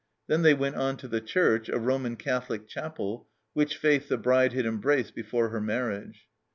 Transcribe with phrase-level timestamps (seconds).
[0.25, 4.51] Then they went on to the church, a Roman Catholic chapel, which faith the bride
[4.53, 6.25] had embraced before her marriage.